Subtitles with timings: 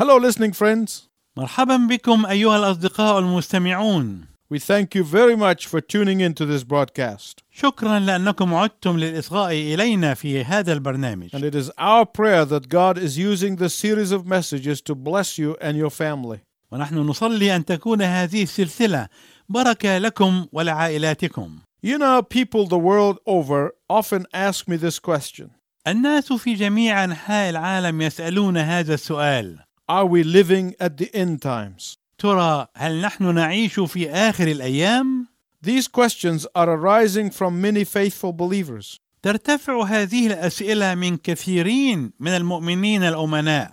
[0.00, 1.08] Hello, listening friends.
[1.36, 7.42] مرحبا بكم أيها الأصدقاء المستمعون We thank you very much for tuning into this broadcast.
[7.52, 12.98] شكرا لأنكم عدتم للإصغاء إلينا في هذا البرنامج And it is our prayer that God
[12.98, 16.38] is using this series of messages to bless you and your family.
[16.72, 19.08] ونحن نصلي أن تكون هذه السلسلة
[19.48, 25.50] بركة لكم ولعائلاتكم You know, people the world over often ask me this question
[25.86, 29.58] الناس في جميع أنحاء العالم يسألون هذا السؤال
[29.90, 31.98] Are we living at the end times?
[32.18, 35.26] ترى هل نحن نعيش في آخر الأيام؟
[35.62, 39.00] These questions are arising from many faithful believers.
[39.22, 43.72] ترتفع هذه الأسئلة من كثيرين من المؤمنين الأمناء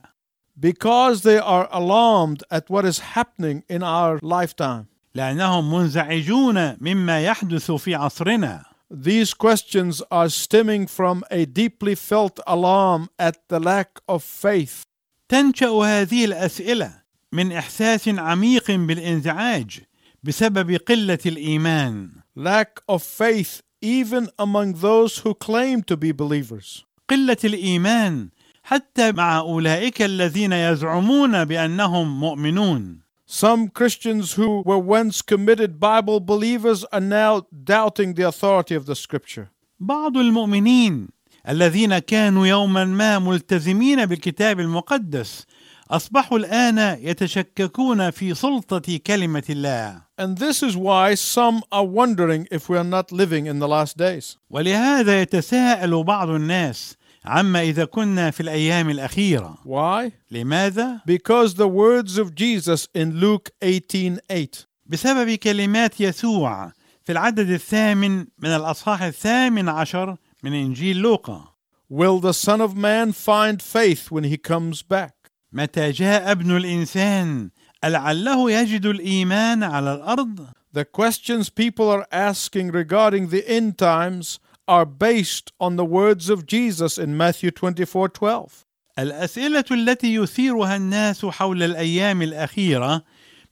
[0.60, 4.88] because they are alarmed at what is happening in our lifetime.
[5.16, 13.10] لأنهم منزعجون مما يحدث في عصرنا These questions are stemming from a deeply felt alarm
[13.18, 14.84] at the lack of faith
[15.29, 16.93] تنشا هذه الاسئله
[17.33, 19.81] من احساس عميق بالانزعاج
[20.23, 26.85] بسبب قله الايمان lack of faith even among those who claim to be believers.
[27.09, 28.29] قله الايمان
[28.63, 36.85] حتى مع اولئك الذين يزعمون بانهم مؤمنون Some Christians who were once committed Bible believers
[36.85, 39.49] are now doubting the authority of the scripture.
[39.81, 41.09] بعض المؤمنين
[41.49, 45.47] الذين كانوا يوما ما ملتزمين بالكتاب المقدس
[45.91, 52.69] أصبحوا الآن يتشككون في سلطة كلمة الله And this is why some are wondering if
[52.69, 54.37] we are not living in the last days.
[54.51, 60.11] ولهذا يتساءل بعض الناس عما إذا كنا في الأيام الأخيرة Why?
[60.31, 64.67] لماذا Because the words of Jesus in Luke 18:8.
[64.87, 66.73] بسبب كلمات يسوع
[67.05, 71.55] في العدد الثامن من الأصحاح الثامن عشر من إنجيل لوقا
[71.91, 75.31] Will the Son of Man find faith when he comes back?
[75.53, 77.51] متى جاء ابن الإنسان
[77.85, 84.39] لعله يجد الإيمان على الأرض The questions people are asking regarding the end times
[84.69, 88.65] are based on the words of Jesus in Matthew 24:12.
[88.99, 93.03] الأسئلة التي يثيرها الناس حول الأيام الأخيرة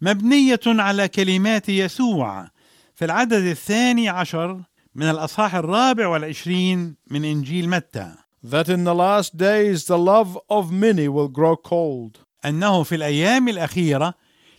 [0.00, 2.48] مبنية على كلمات يسوع
[2.94, 4.60] في العدد الثاني عشر
[4.96, 10.72] من الأصحاح الرابع والعشرين من إنجيل متى That in the last days the love of
[10.72, 12.18] many will grow cold.
[12.44, 14.14] أنه في الأيام الأخيرة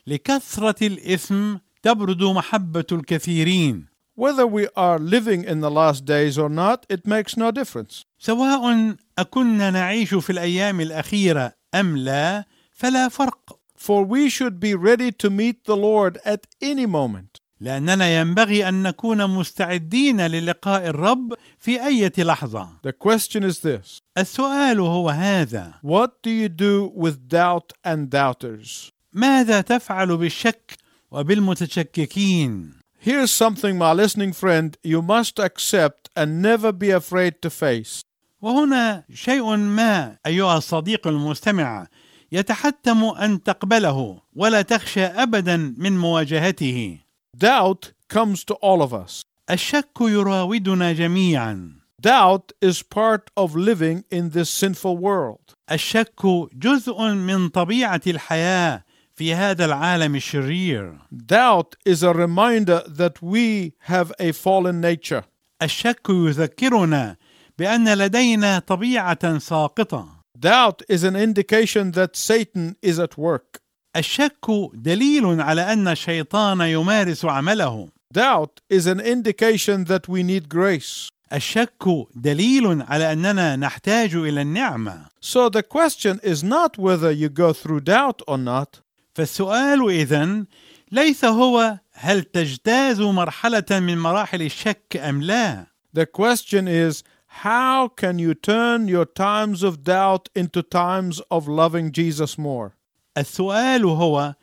[0.07, 3.85] لكثرة الإثم تبرد محبة الكثيرين
[4.15, 8.05] Whether we are living in the last days or not, it makes no difference.
[8.19, 15.11] سواء أكنا نعيش في الأيام الأخيرة أم لا فلا فرق For we should be ready
[15.11, 17.36] to meet the Lord at any moment.
[17.61, 22.69] لأننا ينبغي أن نكون مستعدين للقاء الرب في أي لحظة.
[22.87, 23.99] The question is this.
[24.17, 25.73] السؤال هو هذا.
[25.83, 28.91] What do you do with doubt and doubters?
[29.13, 30.77] ماذا تفعل بالشك
[31.11, 38.01] وبالمتشككين؟ Here's something, my listening friend, you must accept and never be afraid to face.
[38.41, 41.87] وهنا شيء ما أيها الصديق المستمع
[42.31, 47.06] يتحتم أن تقبله ولا تخشى أبدا من مواجهته.
[47.36, 49.22] Doubt comes to all of us.
[49.50, 55.54] الشك يراودنا جميعا Doubt is part of living in this sinful world.
[55.70, 58.84] الشك جزء من طبيعة الحياة
[59.14, 65.24] في هذا العالم الشرير Doubt is a reminder that we have a fallen nature.
[65.62, 67.16] الشك يذكرنا
[67.58, 73.60] بأن لدينا طبيعة ساقطة Doubt is an indication that Satan is at work.
[73.97, 81.09] الشك دليل على أن الشيطان يمارس عمله Doubt is an indication that we need grace.
[81.33, 87.53] الشك دليل على أننا نحتاج إلى النعمة So the question is not whether you go
[87.53, 88.81] through doubt or not,
[89.15, 90.45] فالسؤال إذن
[90.91, 97.03] ليس هو هل تجتاز مرحلة من مراحل الشك أم لا the question is
[97.43, 102.76] how can you turn your times of doubt into times of loving Jesus more?
[103.17, 104.35] السؤال هو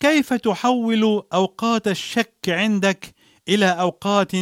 [0.00, 3.14] كيف تحول أوقات الشك عندك
[3.48, 4.32] إلى أوقات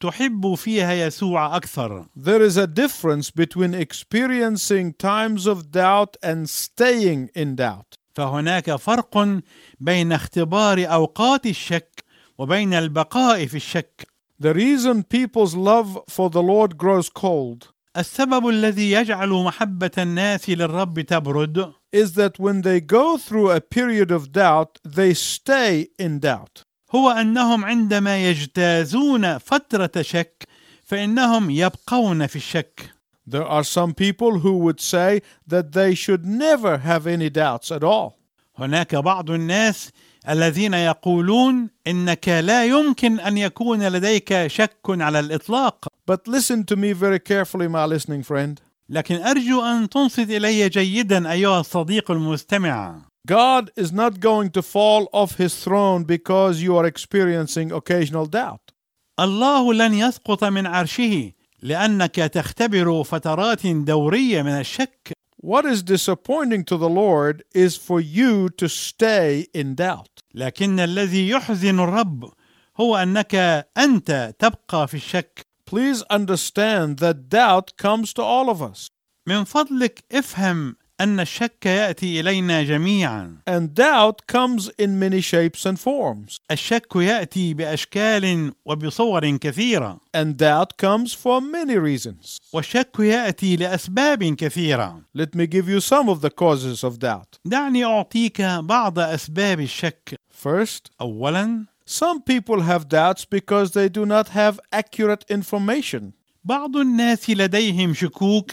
[0.00, 7.30] تحب فيها يسوع أكثر؟ There is a difference between experiencing times of doubt and staying
[7.34, 7.98] in doubt.
[8.14, 9.40] فهناك فرق
[9.80, 12.04] بين اختبار أوقات الشك
[12.38, 14.06] وبين البقاء في الشك.
[14.38, 17.72] The reason people's love for the Lord grows cold.
[17.96, 21.72] السبب الذي يجعل محبة الناس للرب تبرد.
[22.02, 26.62] Is that when they go through a period of doubt, they stay in doubt.
[26.94, 30.48] هو أنهم عندما يجتازون فترة شك
[30.84, 32.90] فإنهم يبقون في الشك
[33.28, 37.82] There are some people who would say that they should never have any doubts at
[37.82, 38.18] all.
[38.58, 39.90] هناك بعض الناس
[40.28, 46.92] الذين يقولون انك لا يمكن ان يكون لديك شك على الاطلاق But listen to me
[46.92, 48.60] very carefully, my listening friend.
[48.88, 55.08] لكن ارجو ان تنصت الي جيدا ايها الصديق المستمع God is not going to fall
[55.12, 58.72] off his throne because you are experiencing occasional doubt.
[59.20, 65.12] الله لن يسقط من عرشه لانك تختبر فترات دوريه من الشك
[65.42, 70.22] What is disappointing to the Lord is for you to stay in doubt.
[70.34, 72.32] لكن الذي يحزن الرب
[72.80, 73.34] هو انك
[73.78, 78.87] انت تبقى في الشك Please understand that doubt comes to all of us.
[79.29, 85.79] من فضلك افهم ان الشك ياتي الينا جميعا And doubt comes in many shapes and
[85.79, 86.39] forms.
[86.51, 92.37] الشك ياتي باشكال وبصور كثيره And doubt comes for many reasons.
[92.53, 97.39] والشك ياتي لاسباب كثيره Let me give you some of the causes of doubt.
[97.45, 104.29] دعني اعطيك بعض اسباب الشك First, اولا some people have doubts because they do not
[104.29, 106.13] have accurate information.
[106.43, 108.51] بعض الناس لديهم شكوك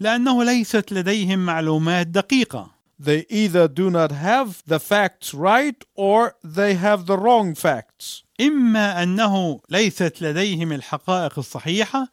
[0.00, 2.70] لانه ليست لديهم معلومات دقيقه
[3.02, 8.24] They either do not have the facts right or they have the wrong facts.
[8.40, 12.08] اما انه ليست لديهم الحقائق الصحيحه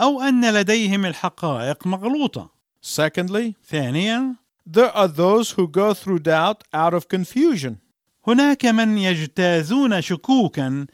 [0.00, 2.50] او ان لديهم الحقائق مغلوطه
[2.82, 4.36] Secondly, ثانيا
[4.66, 7.78] there are those who go through doubt out of confusion.
[8.27, 10.85] هناك من يجتازون شكوكا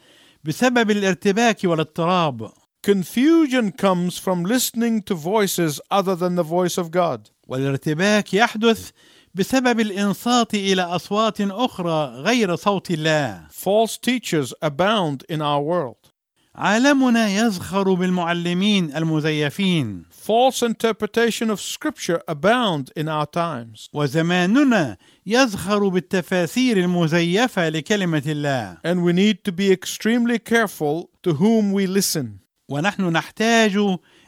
[0.44, 2.50] بسبب الارتباك والاضطراب
[2.86, 7.30] Confusion comes from listening to voices other than the voice of God.
[7.48, 8.90] والارتباك يحدث
[9.34, 16.13] بسبب الانصات إلى اصوات أخرى غير صوت الله False teachers abound in our world.
[16.55, 23.89] عالمنا يزخر بالمعلمين المزيفين False interpretation of scripture abound in our times.
[23.93, 31.71] وزماننا يزخر بالتفاسير المزيفه لكلمه الله And we need to be extremely careful to whom
[31.71, 32.39] we listen.
[32.69, 33.77] ونحن نحتاج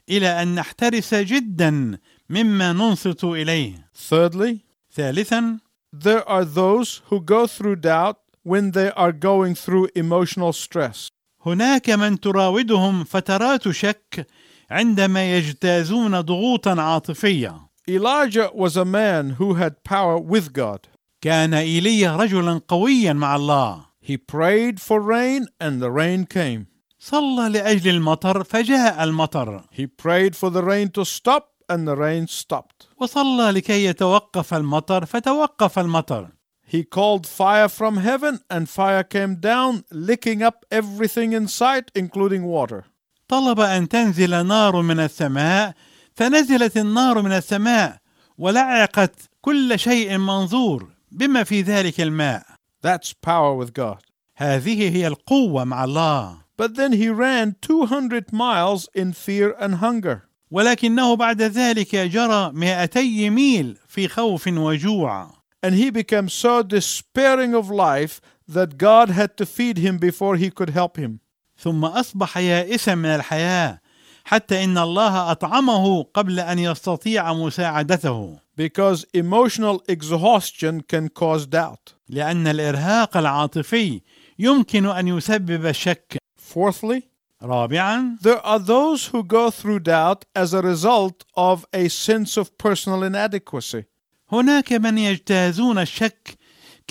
[0.09, 1.97] الى ان نحترس جدا
[2.29, 4.57] مما ننصت اليه Thirdly,
[4.95, 5.59] ثالثا
[5.93, 11.09] there are those who go through doubt when they are going through emotional stress.
[11.46, 14.26] هناك من تراودهم فترات شك
[14.70, 20.80] عندما يجتازون ضغوطا عاطفيه Elijah was a man who had power with God.
[21.20, 26.66] كان إيليا رجلا قويا مع الله He prayed for rain and the rain came.
[26.98, 32.26] صلى لأجل المطر فجاء المطر He prayed for the rain to stop and the rain
[32.26, 32.86] stopped.
[33.00, 36.28] وصلى لكي يتوقف المطر فتوقف المطر
[36.73, 42.43] He called fire from heaven and fire came down, licking up everything in sight, including
[42.43, 42.85] water.
[43.27, 45.73] طلب ان تنزل نار من السماء
[46.15, 47.97] فنزلت النار من السماء
[48.37, 52.43] ولعقت كل شيء منظور بما في ذلك الماء
[52.81, 53.99] That's power with God.
[54.35, 60.21] هذه هي القوه مع الله But then he ran 200 miles in fear and hunger.
[60.51, 65.34] ولكنه بعد ذلك جرى 200 ميل في خوف وجوع
[65.65, 70.49] And he became so despairing of life that God had to feed him before he
[70.49, 71.19] could help him.
[71.57, 73.81] ثم اصبح يائسا من الحياه
[74.23, 81.93] حتى ان الله اطعمه قبل ان يستطيع مساعدته because emotional exhaustion can cause doubt.
[82.09, 84.01] لان الارهاق العاطفي
[84.39, 86.17] يمكن ان يسبب الشك
[86.53, 87.01] Fourthly,
[87.43, 92.57] رابعا there are those who go through doubt as a result of a sense of
[92.57, 93.85] personal inadequacy.
[94.32, 96.38] هناك من يجتازون الشك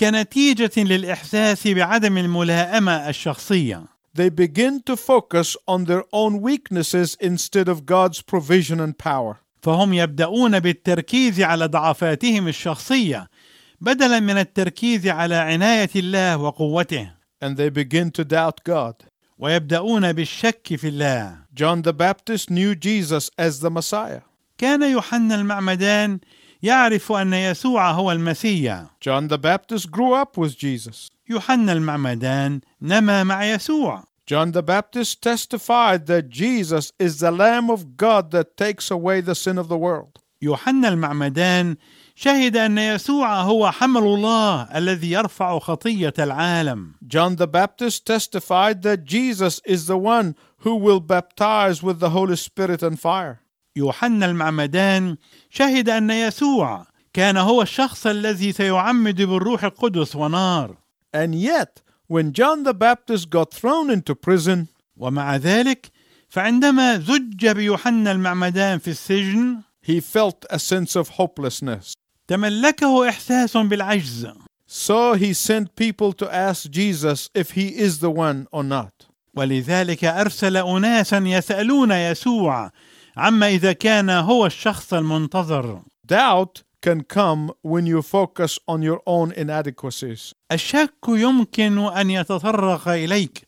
[0.00, 3.82] كنتيجة للإحساس بعدم الملائمة الشخصية
[4.14, 9.36] They begin to focus on their own weaknesses instead of God's provision and power.
[9.62, 13.28] فهم يبدأون بالتركيز على ضعفاتهم الشخصية
[13.80, 17.10] بدلا من التركيز على عناية الله وقوته
[17.44, 18.94] And they begin to doubt God.
[19.38, 24.22] ويبدأون بالشك في الله John the Baptist knew Jesus as the Messiah.
[24.58, 26.18] كان يوحنا المعمدان
[26.62, 31.10] يعرف أن يسوع هو المسيا John the Baptist grew up with Jesus.
[31.28, 37.96] يوحنا المعمدان نما مع يسوع John the Baptist testified that Jesus is the Lamb of
[37.96, 40.18] God that takes away the sin of the world.
[40.42, 41.76] يوحنا المعمدان
[42.14, 49.04] شهد أن يسوع هو حمل الله الذي يرفع خطية العالم John the Baptist testified that
[49.04, 53.40] Jesus is the one who will baptize with the Holy Spirit and fire.
[53.76, 55.16] يوحنا المعمدان
[55.50, 60.76] شهد أن يسوع كان هو الشخص الذي سيعمد بالروح القدس ونار
[61.14, 64.66] And yet, when John the Baptist got thrown into prison,
[64.96, 65.90] ومع ذلك
[66.28, 71.92] فعندما زج بيوحنا المعمدان في السجن he felt a sense of hopelessness.
[72.28, 74.28] تملكه إحساس بالعجز
[74.68, 79.06] So he sent people to ask Jesus if he is the one or not.
[79.36, 82.70] ولذلك أرسل أناسا يسألون يسوع
[83.16, 85.82] عما إذا كان هو الشخص المنتظر
[86.12, 90.32] Doubt can come when you focus on your own inadequacies.
[90.52, 93.46] الشك يمكن أن يتطرق إليك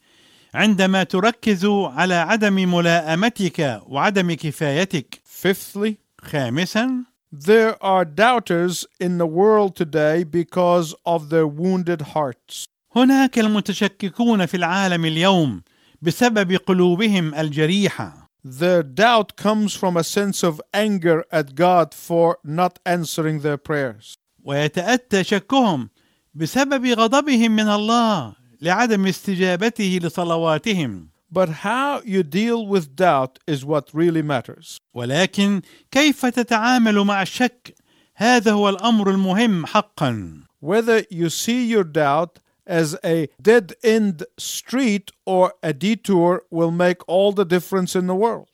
[0.55, 9.77] عندما تركز على عدم ملائمتك وعدم كفايتك Fifthly, خامسا there are doubters in the world
[9.77, 12.65] today because of their wounded hearts.
[12.97, 15.63] هناك المتشككون في العالم اليوم
[16.03, 22.80] بسبب قلوبهم الجريحة Their doubt comes from a sense of anger at God for not
[22.86, 24.18] answering their prayers.
[24.46, 25.89] ويتاتى شكهم
[26.34, 33.89] بسبب غضبهم من الله لعدم استجابته لصلواتهم But how you deal with doubt is what
[33.94, 34.77] really matters.
[34.94, 35.62] ولكن
[35.92, 37.75] كيف تتعامل مع الشك
[38.15, 45.11] هذا هو الامر المهم حقا Whether you see your doubt as a dead end street
[45.27, 48.49] or a detour will make all the difference in the world.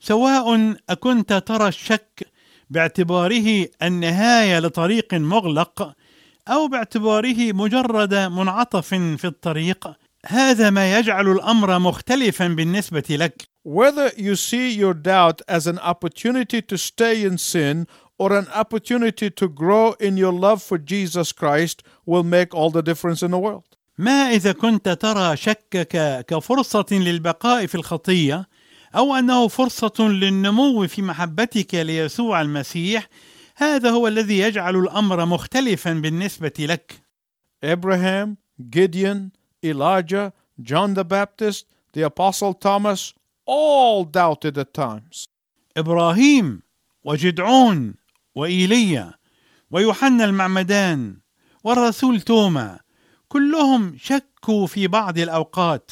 [0.00, 2.26] سواء اكنت ترى الشك
[2.70, 5.94] باعتباره النهايه لطريق مغلق
[6.48, 9.90] أو باعتباره مجرد منعطف في الطريق
[10.26, 16.62] هذا ما يجعل الامر مختلفا بالنسبة لك Whether you see your doubt as an opportunity
[16.62, 17.86] to stay in sin
[18.20, 22.82] or an opportunity to grow in your love for Jesus Christ will make all the
[22.82, 23.64] difference in the world.
[23.98, 28.48] ما اذا كنت ترى شكك كفرصه للبقاء في الخطيه
[28.96, 33.08] أو انه فرصه للنمو في محبتك ليسوع المسيح
[33.56, 37.02] هذا هو الذي يجعل الامر مختلفا بالنسبة لك
[37.62, 38.38] Abraham,
[38.70, 43.14] Gideon, Elijah, John the Baptist, the Apostle Thomas
[43.46, 45.24] all doubted at times.
[45.76, 46.62] إبراهيم
[47.04, 47.99] وجدعون
[48.34, 49.14] وايليا
[49.70, 51.16] ويوحنا المعمدان
[51.64, 52.78] والرسول توما
[53.28, 55.90] كلهم شكوا في بعض الاوقات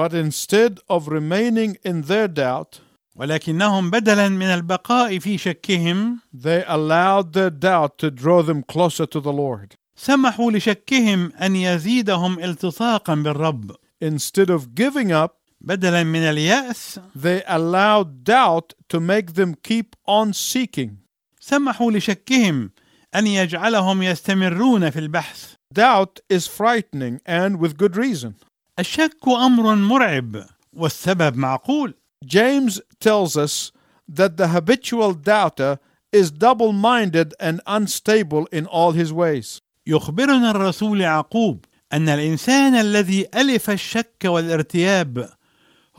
[0.00, 2.80] But instead of remaining in their doubt,
[3.16, 9.20] ولكنهم بدلا من البقاء في شكهم they allowed their doubt to draw them closer to
[9.20, 9.74] the Lord.
[9.96, 13.72] سمحوا لشكهم ان يزيدهم التصاقا بالرب
[14.04, 15.30] Instead of giving up,
[15.60, 21.07] بدلا من الياس they allowed doubt to make them keep on seeking.
[21.50, 22.70] سمحوا لشكهم
[23.14, 28.34] أن يجعلهم يستمرون في البحث Doubt is frightening and with good reason.
[28.78, 33.72] الشك أمر مرعب والسبب معقول James tells us
[34.08, 35.78] that the habitual doubter
[36.12, 39.60] is double minded and unstable in all his ways.
[39.86, 45.28] يخبرنا الرسول يعقوب أن الإنسان الذي ألف الشك والارتياب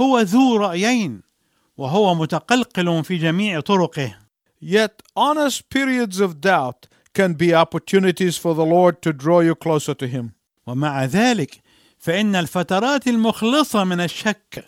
[0.01, 1.21] هو ذو رأيين
[1.77, 4.28] وهو متقلقل في جميع طرقه
[4.59, 9.93] Yet, honest periods of doubt can be opportunities for the Lord to draw you closer
[9.93, 10.33] to Him.
[10.67, 11.61] ومع ذلك
[11.97, 14.65] فان الفترات المخلصه من الشك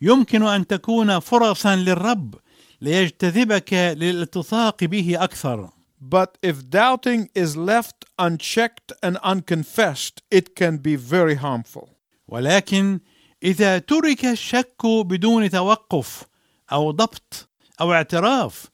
[0.00, 2.34] يمكن ان تكون فرصا للرب
[2.80, 10.96] ليجتذبك للالتصاق به أكثر But if doubting is left unchecked and unconfessed, it can be
[10.96, 11.88] very harmful.
[12.28, 13.00] ولكن
[13.42, 16.24] اذا ترك الشك بدون توقف
[16.72, 17.48] أو ضبط
[17.80, 18.66] أو اعتراف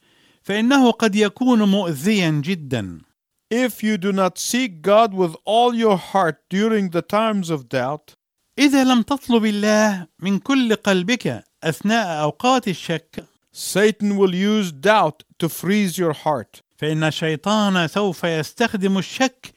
[0.43, 3.01] فانه قد يكون مؤذيا جدا
[3.53, 8.15] If you do not seek God with all your heart during the times of doubt,
[8.59, 15.47] اذا لم تطلب الله من كل قلبك اثناء اوقات الشك Satan will use doubt to
[15.47, 16.61] freeze your heart.
[16.77, 19.53] فان الشيطان سوف يستخدم الشك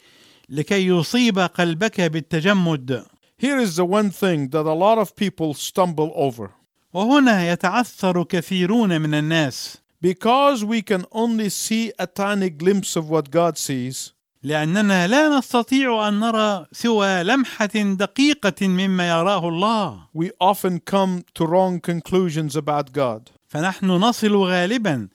[0.49, 3.05] لكي يصيب قلبك بالتجمد
[3.39, 6.51] Here is the one thing that a lot of people stumble over.
[6.95, 13.30] وهنا يتعثر كثيرون من الناس Because we can only see a tiny glimpse of what
[13.30, 20.80] God sees, لاننا لا نستطيع ان نرى سوى لمحه دقيقه مما يراه الله we often
[20.80, 23.30] come to wrong conclusions about God.
[23.48, 25.08] فنحن نصل غالبا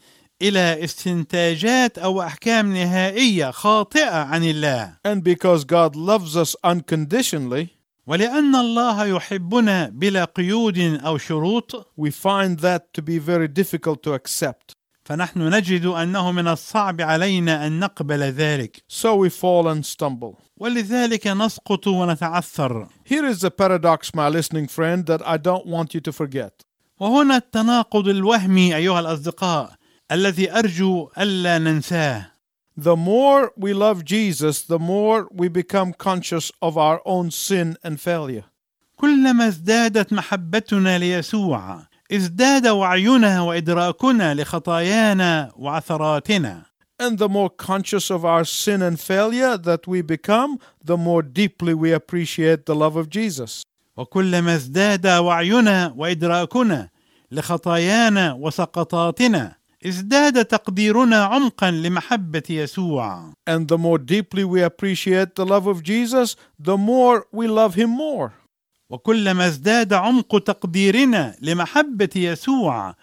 [0.43, 7.71] الى استنتاجات او احكام نهائيه خاطئه عن الله And because God loves us unconditionally,
[8.08, 14.14] ولأن الله يحبنا بلا قيود أو شروط we find that to be very difficult to
[14.14, 14.76] accept.
[15.04, 20.38] فنحن نجد أنه من الصعب علينا أن نقبل ذلك So we fall and stumble.
[20.58, 26.02] ولذلك نسقط ونتعثر Here is the paradox, my listening friend, that I don't want you
[26.02, 26.66] to forget.
[27.00, 29.74] وهنا التناقض الوهمي أيها الأصدقاء
[30.12, 32.32] الذي أرجو ألا ننساه
[32.77, 37.99] The more we love Jesus, the more we become conscious of our own sin and
[38.01, 38.45] failure.
[38.97, 46.63] كلما ازدادت محبتنا ليسوع ازداد وعينا وادراكنا لخطايانا وعثراتنا
[46.99, 51.75] And the more conscious of our sin and failure that we become, the more deeply
[51.75, 53.63] we appreciate the love of Jesus.
[53.97, 56.89] وكلما ازداد وعينا وادراكنا
[57.31, 65.68] لخطايانا وسقطاتنا ازداد تقديرنا عمقا لمحبه يسوع And the more deeply we appreciate the love
[65.68, 68.32] of Jesus, the more we love Him more.
[68.90, 72.96] وكلما ازداد عمق تقديرنا لمحبه يسوع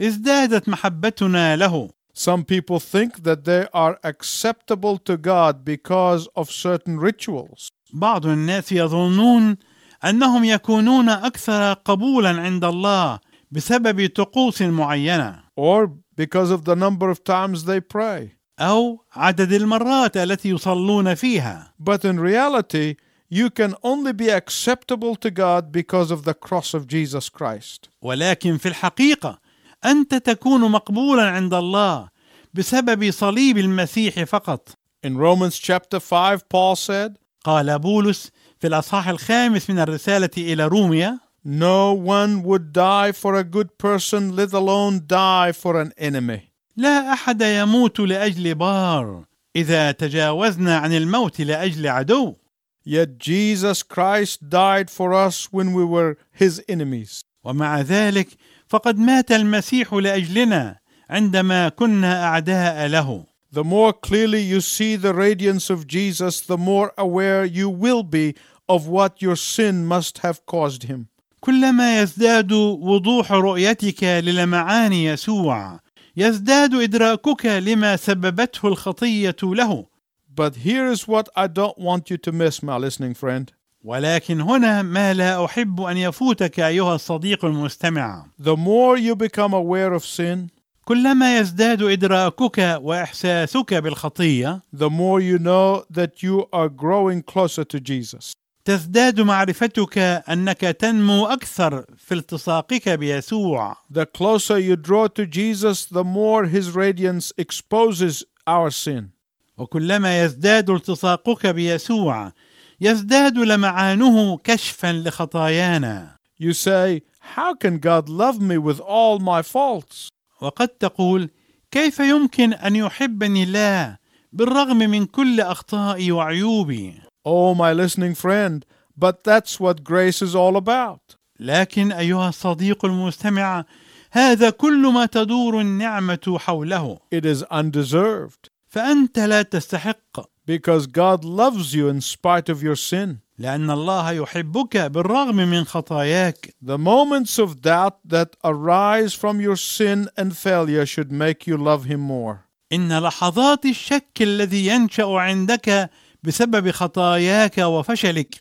[0.00, 6.98] ازدادت محبتنا له Some people think that they are acceptable to God because of certain
[6.98, 7.68] rituals.
[7.94, 9.56] بعض الناس يظنون
[10.04, 13.18] انهم يكونون أكثر قبولا عند الله
[13.50, 18.37] بسبب طقوس معينه or because of the number of times they pray.
[18.59, 22.95] او عدد المرات التي يصلون فيها But in reality,
[23.29, 27.89] you can only be acceptable to God because of the cross of Jesus Christ.
[28.01, 29.39] ولكن في الحقيقه
[29.85, 32.09] انت تكون مقبولا عند الله
[32.53, 34.69] بسبب صليب المسيح فقط
[35.03, 41.19] In Romans chapter 5, Paul said, قال بولس في الاصحاح الخامس من الرساله الى روميا
[41.45, 46.51] No one would die for a good person, let alone die for an enemy.
[46.77, 52.35] لا احد يموت لاجل بار اذا تجاوزنا عن الموت لاجل عدو
[52.83, 57.23] Yet Jesus Christ died for us when we were his enemies.
[57.43, 58.27] ومع ذلك
[58.67, 60.79] فقد مات المسيح لاجلنا
[61.09, 66.93] عندما كنا اعداء له The more clearly you see the radiance of Jesus, the more
[66.97, 68.35] aware you will be
[68.69, 71.09] of what your sin must have caused him.
[71.46, 75.80] كلما يزداد وضوح رؤيتك للمعان يسوع
[76.16, 79.86] يزداد إدراكك لما سببته الخطية له
[80.34, 83.52] But here is what I don't want you to miss, my listening friend.
[83.84, 89.92] ولكن هنا ما لا أحب أن يفوتك أيها الصديق المستمع The more you become aware
[89.92, 90.50] of sin,
[90.84, 97.78] كلما يزداد إدراكك وإحساسك بالخطية the more you know that you are growing closer to
[97.80, 98.32] Jesus.
[98.66, 106.02] تزداد معرفتك أنك تنمو أكثر في التصاقك بيسوع The closer you draw to Jesus, the
[106.02, 109.10] more his radiance exposes our sin.
[109.58, 112.32] وكلما يزداد التصاقك بيسوع
[112.80, 117.02] يزداد لمعانه كشفا لخطايانا You say,
[117.36, 120.08] How can God love me with all my faults?
[120.40, 121.30] وقد تقول
[121.70, 123.96] كيف يمكن أن يحبني الله
[124.32, 128.65] بالرغم من كل أخطائي وعيوبي Oh, my listening friend,
[128.97, 131.15] but that's what grace is all about.
[131.39, 133.65] لكن ايها الصديق المستمع
[134.11, 141.73] هذا كل ما تدور النعمه حوله It is undeserved فانت لا تستحق because God loves
[141.73, 143.19] you in spite of your sin.
[143.39, 150.09] لان الله يحبك بالرغم من خطاياك The moments of doubt that arise from your sin
[150.17, 152.45] and failure should make you love Him more.
[152.73, 155.89] ان لحظات الشك الذي ينشا عندك
[156.26, 158.34] بسبب خطاياك وفشلك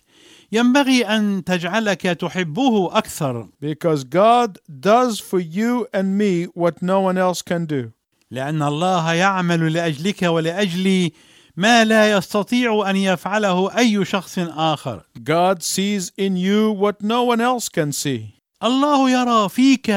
[0.51, 7.17] ينبغي أن تجعلك تحبه أكثر Because God does for you and me what no one
[7.17, 7.91] else can do.
[8.31, 11.11] لأن الله يعمل لأجلك ولاجلي
[11.57, 17.41] ما لا يستطيع أن يفعله أي شخص آخر God sees in you what no one
[17.41, 18.35] else can see.
[18.63, 19.89] الله يرى فيك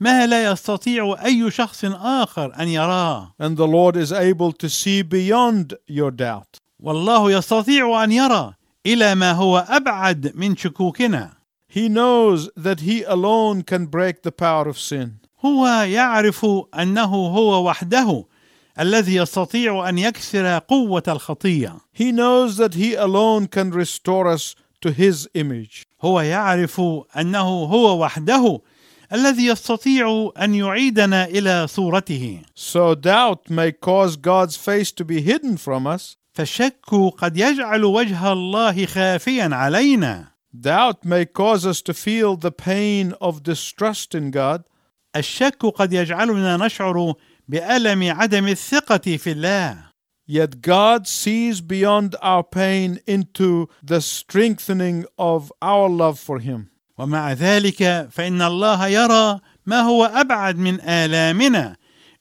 [0.00, 5.02] ما لا يستطيع أي شخص آخر أن يراه And the Lord is able to see
[5.02, 6.58] beyond your doubt.
[6.82, 8.54] والله يستطيع أن يرى
[8.86, 11.30] إلى ما هو أبعد من شكوكنا
[11.68, 15.20] He knows that He alone can break the power of sin.
[15.44, 16.46] هو يعرف
[16.78, 18.24] أنه هو وحده
[18.80, 24.90] الذي يستطيع أن يكسر قوة الخطية He knows that He alone can restore us to
[24.90, 25.86] His image.
[26.02, 26.80] هو يعرف
[27.16, 28.60] أنه هو وحده
[29.12, 35.56] الذي يستطيع أن يعيدنا إلى صورته So doubt may cause God's face to be hidden
[35.56, 36.16] from us.
[36.32, 43.14] فالشك قد يجعل وجه الله خافيا علينا Doubt may cause us to feel the pain
[43.20, 44.64] of distrust in God.
[45.16, 47.14] الشك قد يجعلنا نشعر
[47.48, 49.92] بألم عدم الثقة في الله
[50.26, 56.70] Yet God sees beyond our pain into the strengthening of our love for Him.
[56.98, 61.76] ومع ذلك فإن الله يرى ما هو أبعد من آلامنا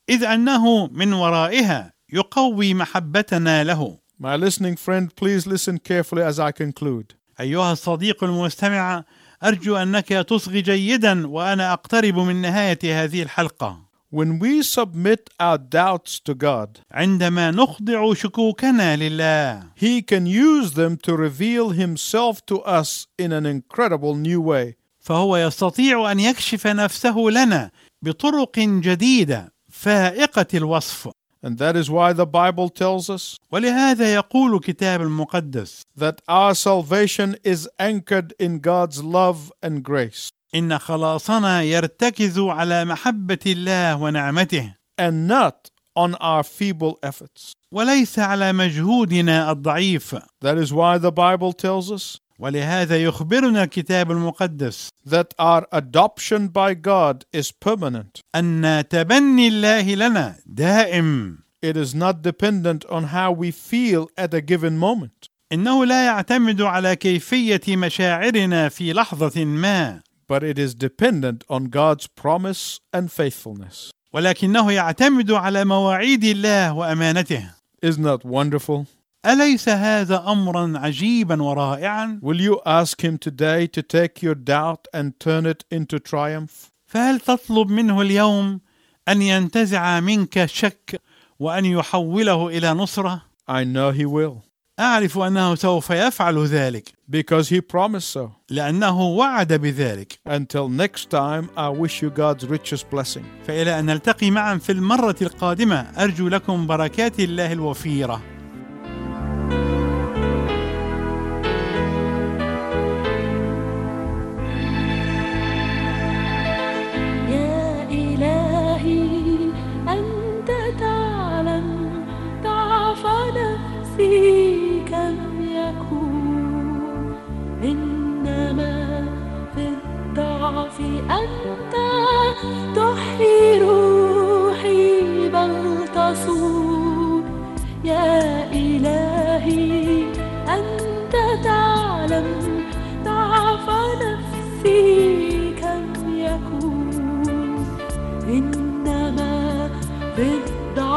[0.10, 6.52] إذ أنه من ورائها يقوي محبتنا له My listening friend, please listen carefully as I
[6.52, 7.16] conclude.
[7.40, 9.04] أيها الصديق المستمع
[9.44, 13.78] أرجو أنك تصغي جيدا وأنا أقترب من نهاية هذه الحلقة
[14.12, 20.98] When we submit our doubts to God, عندما نخضع شكوكنا لله He can use them
[20.98, 24.76] to reveal Himself to us in an incredible new way.
[25.00, 31.10] فهو يستطيع أن يكشف نفسه لنا بطرق جديدة فائقة الوصف
[31.43, 37.37] And that is why the Bible tells us ولهذا يقول الكتاب المقدس that our salvation
[37.45, 45.29] is anchored in God's love and grace إن خلاصنا يرتكز على محبة الله ونعمته and
[45.29, 47.53] not on our feeble efforts.
[47.73, 54.90] وليس على مجهودنا الضعيف That is why the Bible tells us ولهذا يخبرنا الكتاب المقدس
[55.06, 58.22] that our adoption by God is permanent.
[58.36, 64.42] أن تبني الله لنا دائم It is not dependent on how we feel at a
[64.42, 71.44] given moment, إنه لا يعتمد على كيفية مشاعرنا في لحظة ما but it is dependent
[71.50, 73.92] on God's promise and faithfulness.
[74.14, 77.50] ولكنه يعتمد على مواعيد الله وأمانته
[77.84, 78.88] Isn't that wonderful?
[79.26, 85.20] أليس هذا أمرا عجيبا ورائعا؟ Will you ask Him today to take your doubt and
[85.20, 86.72] turn it into triumph?
[86.88, 88.62] فهل تطلب منه اليوم
[89.08, 91.02] أن ينتزع منك الشك
[91.40, 94.42] وأن يحوله إلى نصرة؟ I know He will,
[94.80, 98.30] أعرف أنه سوف يفعل ذلك because He promised so.
[98.50, 103.26] لأنه وعد بذلك Until next time, I wish you God's richest blessing.
[103.48, 108.31] فإلى أن نلتقي معا في المرة القادمة أرجو لكم بركات الله الوفيرة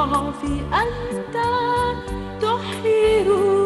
[0.03, 1.37] الضعف أنت
[2.43, 3.64] تحيي